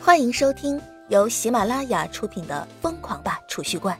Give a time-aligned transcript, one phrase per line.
[0.00, 3.98] 欢迎收听由喜马拉雅出品的《疯狂吧储蓄罐》，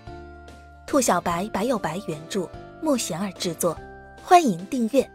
[0.87, 2.49] 兔小白白有白原著，
[2.81, 3.79] 莫贤儿制作。
[4.23, 5.11] 欢迎订阅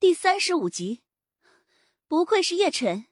[0.00, 1.02] 第三十五集。
[2.08, 3.04] 不愧是叶晨，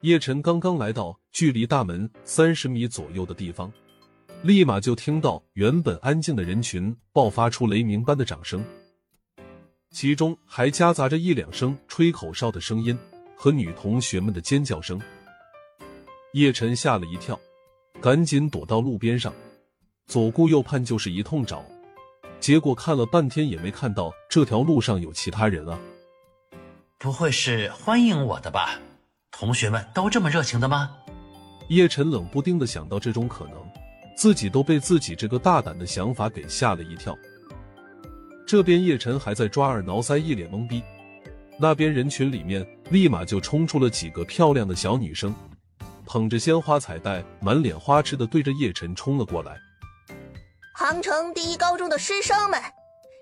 [0.00, 3.70] 叶晨刚刚来到距离大门三十米左右的地方，
[4.42, 8.64] 立马就听到原本安静的人群爆发出雷鸣般的掌声。
[9.94, 12.98] 其中还夹杂着一两声吹口哨的声音
[13.36, 15.00] 和女同学们的尖叫声。
[16.32, 17.38] 叶晨吓了一跳，
[18.00, 19.32] 赶紧躲到路边上，
[20.08, 21.64] 左顾右盼就是一通找，
[22.40, 25.78] 结果看了半天也没看到这条路上有其他人啊！
[26.98, 28.80] 不会是欢迎我的吧？
[29.30, 30.90] 同学们都这么热情的吗？
[31.68, 33.54] 叶晨冷不丁的想到这种可能，
[34.16, 37.16] 自己都被自己这个大胆的想法给吓了一跳。
[38.46, 40.82] 这边叶晨还在抓耳挠腮，一脸懵逼。
[41.58, 45.34] 那边人群里面立马就冲出了几个漂亮的小女生，
[46.04, 49.56] 捧着鲜花彩带，满脸花痴的对着叶晨冲了过来。
[50.74, 52.60] 杭城第一高中的师生们，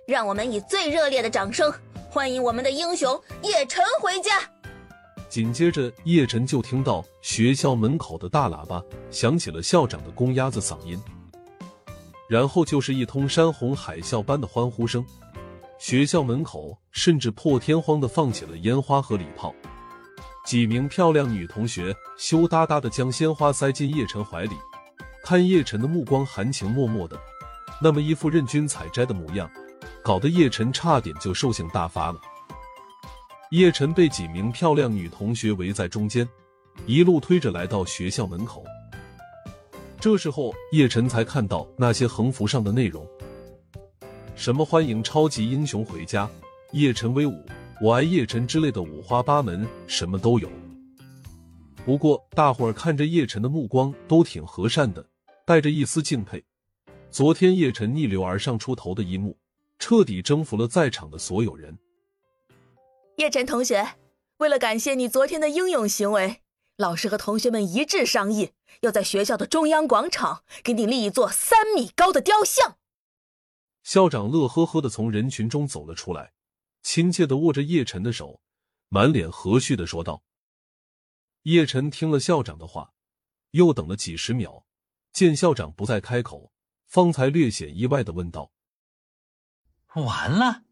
[0.09, 1.73] 让我们以最热烈的掌声
[2.11, 4.33] 欢迎我们的英雄叶晨回家。
[5.29, 10.99] 紧接着，叶晨就听到学校门口的大喇叭响起了校长的公鸭子嗓音。
[12.33, 15.05] 然后就是一通山洪海啸般的欢呼声，
[15.79, 19.55] 学校门口甚至破天荒的放起了烟花和礼炮，
[20.47, 24.57] 几名漂亮女同学羞答答的将鲜花塞进叶晨怀里，
[25.23, 27.21] 看叶晨的目光含情脉脉的，
[27.83, 29.47] 那么一副任君采摘的模样，
[30.03, 32.19] 搞得叶晨差点就兽性大发了。
[33.51, 36.27] 叶晨被几名漂亮女同学围在中间，
[36.87, 38.65] 一路推着来到学校门口。
[40.03, 43.07] 这时候，叶晨才看到那些横幅上的内容，
[44.35, 46.29] 什么欢迎超级英雄回家、
[46.73, 47.41] 叶晨威武、
[47.81, 50.51] 我爱叶晨之类的五花八门，什么都有。
[51.85, 55.07] 不过，大伙儿看着叶晨的目光都挺和善的，
[55.47, 56.43] 带着一丝敬佩。
[57.09, 59.39] 昨天叶晨逆流而上出头的一幕，
[59.79, 61.79] 彻底征服了在场的所有人。
[63.19, 63.87] 叶晨同学，
[64.39, 66.42] 为了感谢你昨天的英勇行为。
[66.77, 72.79] 老师和同学们一致商议，要在学校的中央广场给你立一座三米高的雕像。
[73.83, 76.33] 校长乐呵呵的从人群中走了出来，
[76.83, 78.41] 亲切的握着叶晨的手，
[78.89, 80.23] 满脸和煦的说道。
[81.43, 82.95] 叶晨听了校长的话，
[83.51, 84.65] 又等了几十秒，
[85.13, 86.53] 见校长不再开口，
[86.87, 88.53] 方才略显意外的问道
[89.95, 90.65] ：“完了，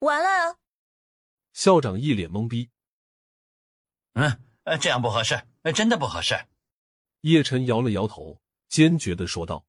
[0.00, 0.58] 完了啊！”
[1.52, 2.70] 校长一脸懵逼。
[4.12, 4.49] 嗯。
[4.64, 6.34] 呃，这样不合适，呃真的不合适。
[7.22, 8.38] 叶晨摇了摇头，
[8.68, 9.64] 坚决的说道：“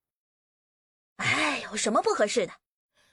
[1.18, 2.54] 哎，有什么不合适的？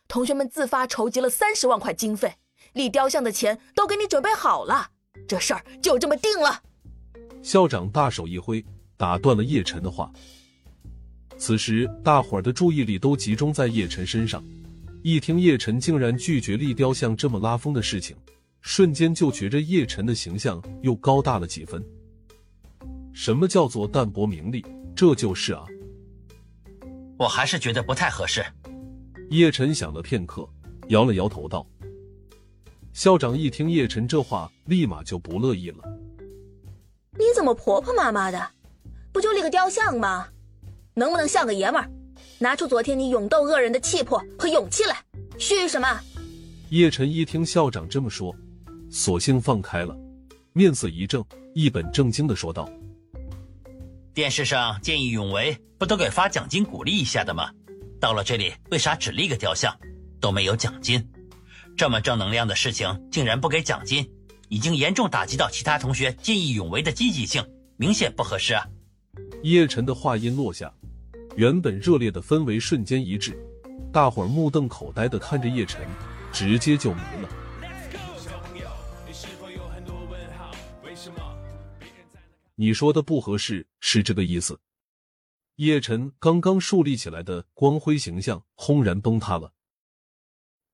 [0.06, 2.34] 同学们自发筹集了三十万块经费，
[2.72, 4.90] 立雕像的钱都给你准备好了，
[5.26, 6.62] 这事儿就这么定了。”
[7.42, 8.64] 校长大手一挥，
[8.96, 10.10] 打断了叶晨的话。
[11.36, 14.42] 此时，大伙儿的注意力都集中在叶晨身上，
[15.04, 18.16] 一听叶晨竟然拒绝立雕像这么拉风的事情。
[18.60, 21.82] 瞬间就觉着叶晨的形象又高大了几分。
[23.12, 24.64] 什么叫做淡泊名利？
[24.94, 25.64] 这就是啊。
[27.18, 28.44] 我还是觉得不太合适。
[29.30, 30.48] 叶晨想了片刻，
[30.88, 31.66] 摇了摇头道
[32.94, 35.78] ：“校长一听叶晨这话，立马就不乐意了。
[37.18, 38.50] 你怎么婆婆妈妈的？
[39.12, 40.28] 不就立个雕像吗？
[40.94, 41.90] 能不能像个爷们儿，
[42.38, 44.96] 拿出昨天你勇斗恶人的气魄和勇气来？
[45.38, 46.00] 嘘什么？”
[46.70, 48.34] 叶晨一听校长这么说。
[48.90, 49.96] 索性放开了，
[50.52, 52.68] 面色一正，一本正经的说道
[54.14, 57.50] ：“电视上见义勇为不都给发奖金鼓励一下的吗？
[58.00, 59.76] 到了这里，为啥只立个雕像，
[60.20, 61.06] 都没有奖金？
[61.76, 64.08] 这么正能量的事情，竟然不给奖金，
[64.48, 67.44] 已经严重打击到其他同学见义勇为的积极性，
[67.76, 68.66] 明显不合适啊！”
[69.44, 70.72] 叶晨的话音落下，
[71.36, 73.38] 原本热烈的氛围瞬间一滞，
[73.92, 75.86] 大伙儿目瞪口呆的看着叶晨，
[76.32, 77.28] 直接就迷了。
[82.60, 84.60] 你说的不合适是这个意思。
[85.56, 89.52] 叶晨刚刚树立起来的光辉形象轰然崩塌了，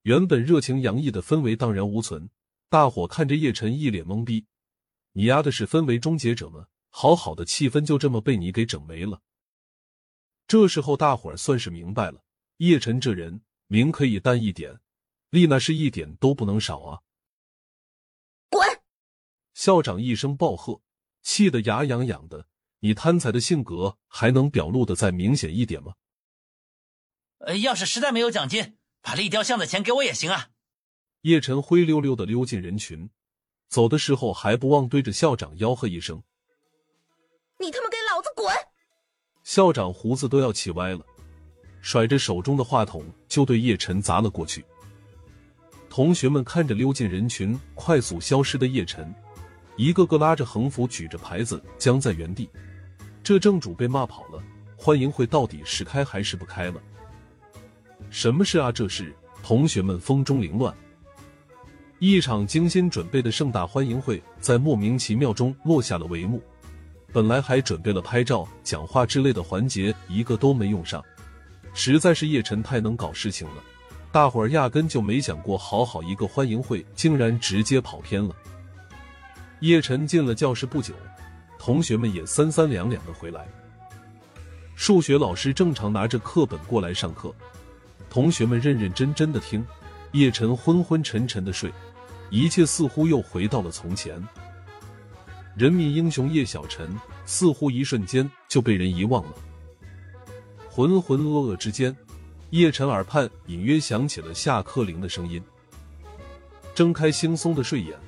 [0.00, 2.30] 原本热情洋溢的氛围荡然无存。
[2.70, 4.46] 大伙看着叶晨一脸懵逼
[5.12, 6.68] ：“你丫的是氛围终结者吗？
[6.88, 9.20] 好好的气氛就这么被你给整没了。”
[10.48, 12.24] 这时候大伙儿算是明白了，
[12.56, 14.80] 叶晨这人名可以淡一点，
[15.28, 17.02] 利那是一点都不能少啊！
[18.48, 18.66] 滚！
[19.52, 20.80] 校长一声暴喝。
[21.24, 22.46] 气得牙痒痒的，
[22.80, 25.94] 你贪财的性格还能表露的再明显一点吗？
[27.38, 30.50] 呃，要是实在没有奖金，把立雕像的钱给我也行啊。
[31.22, 33.08] 叶晨灰溜溜的溜进人群，
[33.68, 36.22] 走的时候还不忘对着校长吆喝一声
[37.58, 38.54] ：“你他妈给老子滚！”
[39.42, 41.04] 校长胡子都要气歪了，
[41.80, 44.64] 甩着手中的话筒就对叶晨砸了过去。
[45.88, 49.14] 同学们看着溜进人群、快速消失的叶晨，
[49.76, 52.48] 一个个拉着横幅、举着牌子僵在原地。
[53.22, 54.42] 这正主被骂跑了，
[54.76, 56.80] 欢迎会到底是开还是不开了？
[58.10, 58.70] 什么事啊？
[58.70, 60.74] 这是同学们风中凌乱。
[61.98, 66.42] 一场精心准备的盛大欢迎会在莫名其妙中落下了帷幕。
[67.12, 71.02] 本来还准备了拍照、讲话之类的环节，一个都没用上。
[71.72, 73.62] 实在是叶晨太能搞事情了，
[74.12, 78.34] 大伙儿压根就没想过，好好一个欢迎会，竟然直接跑偏了。
[79.64, 80.92] 叶晨进了教室不久，
[81.58, 83.48] 同学们也三三两两的回来。
[84.74, 87.34] 数学老师正常拿着课本过来上课，
[88.10, 89.64] 同学们认认真真的听，
[90.12, 91.72] 叶晨昏昏沉沉的睡，
[92.28, 94.22] 一切似乎又回到了从前。
[95.56, 96.94] 人民英雄叶小晨
[97.24, 99.32] 似乎一瞬间就被人遗忘了。
[100.68, 101.96] 浑浑噩噩之间，
[102.50, 105.42] 叶晨耳畔隐约响起了下课铃的声音。
[106.74, 107.98] 睁开惺忪的睡眼，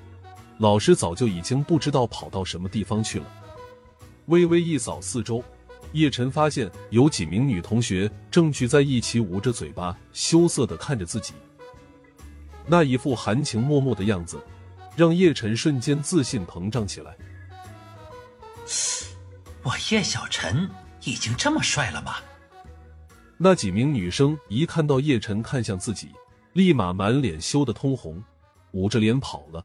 [0.59, 3.27] 老师早就已经不知道跑到什么地方去了。
[4.27, 5.45] 微微一扫四周，
[5.93, 11.35] 叶晨发现有几名女同学正聚在一起，捂着嘴巴，羞涩的看着自己。
[12.67, 14.43] 那一副含情脉脉的样子，
[14.97, 17.17] 让叶晨瞬间自信膨胀起来。
[19.63, 20.69] 我叶小晨
[21.05, 22.15] 已经这么帅了吗？
[23.37, 26.09] 那几名女生一看到叶晨看向自己，
[26.55, 28.23] 立马满脸羞得通红，
[28.73, 29.65] 捂着脸跑了。